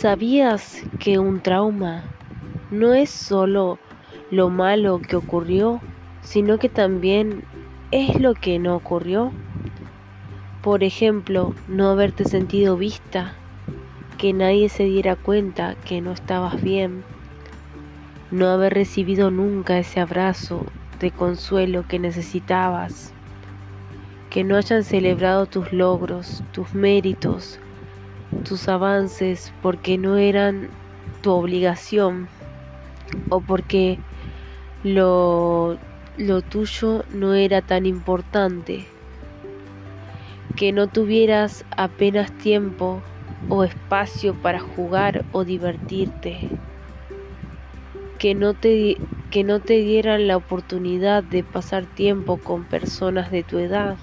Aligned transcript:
¿Sabías 0.00 0.84
que 1.00 1.18
un 1.18 1.40
trauma 1.40 2.04
no 2.70 2.94
es 2.94 3.10
solo 3.10 3.80
lo 4.30 4.48
malo 4.48 5.02
que 5.02 5.16
ocurrió, 5.16 5.80
sino 6.20 6.56
que 6.58 6.68
también 6.68 7.42
es 7.90 8.20
lo 8.20 8.34
que 8.34 8.60
no 8.60 8.76
ocurrió? 8.76 9.32
Por 10.62 10.84
ejemplo, 10.84 11.52
no 11.66 11.88
haberte 11.88 12.26
sentido 12.26 12.76
vista, 12.76 13.34
que 14.18 14.32
nadie 14.32 14.68
se 14.68 14.84
diera 14.84 15.16
cuenta 15.16 15.74
que 15.74 16.00
no 16.00 16.12
estabas 16.12 16.62
bien, 16.62 17.02
no 18.30 18.46
haber 18.46 18.74
recibido 18.74 19.32
nunca 19.32 19.80
ese 19.80 19.98
abrazo 19.98 20.66
de 21.00 21.10
consuelo 21.10 21.88
que 21.88 21.98
necesitabas, 21.98 23.14
que 24.30 24.44
no 24.44 24.54
hayan 24.54 24.84
celebrado 24.84 25.46
tus 25.46 25.72
logros, 25.72 26.44
tus 26.52 26.72
méritos, 26.72 27.58
tus 28.44 28.68
avances 28.68 29.52
porque 29.62 29.98
no 29.98 30.16
eran 30.16 30.70
tu 31.22 31.32
obligación 31.32 32.28
o 33.30 33.40
porque 33.40 33.98
lo, 34.82 35.78
lo 36.16 36.42
tuyo 36.42 37.04
no 37.12 37.34
era 37.34 37.62
tan 37.62 37.86
importante, 37.86 38.86
que 40.56 40.72
no 40.72 40.88
tuvieras 40.88 41.64
apenas 41.76 42.32
tiempo 42.38 43.02
o 43.48 43.64
espacio 43.64 44.34
para 44.34 44.60
jugar 44.60 45.24
o 45.32 45.44
divertirte, 45.44 46.48
que 48.18 48.34
no 48.34 48.54
te, 48.54 49.00
que 49.30 49.44
no 49.44 49.60
te 49.60 49.74
dieran 49.78 50.26
la 50.26 50.36
oportunidad 50.36 51.22
de 51.22 51.44
pasar 51.44 51.86
tiempo 51.86 52.38
con 52.38 52.64
personas 52.64 53.30
de 53.30 53.42
tu 53.42 53.58
edad, 53.58 53.98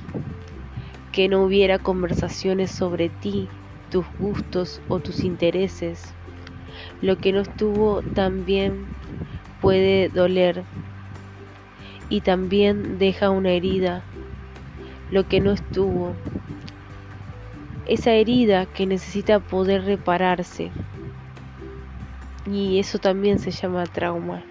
que 1.12 1.28
no 1.28 1.44
hubiera 1.44 1.80
conversaciones 1.80 2.72
sobre 2.72 3.10
ti, 3.10 3.50
tus 3.90 4.06
gustos 4.18 4.82
o 4.88 5.00
tus 5.00 5.24
intereses. 5.24 6.14
Lo 7.02 7.18
que 7.18 7.32
no 7.32 7.42
estuvo 7.42 8.02
tan 8.02 8.46
bien 8.46 8.88
puede 9.62 10.10
doler 10.10 10.66
y 12.10 12.22
también 12.22 12.98
deja 12.98 13.30
una 13.30 13.52
herida. 13.52 14.04
Lo 15.12 15.28
que 15.28 15.40
no 15.40 15.52
estuvo. 15.52 16.16
Esa 17.88 18.14
herida 18.14 18.66
que 18.66 18.88
necesita 18.88 19.40
poder 19.40 19.84
repararse. 19.84 20.72
Y 22.46 22.80
eso 22.80 23.00
también 23.00 23.40
se 23.40 23.52
llama 23.52 23.84
trauma. 23.86 24.44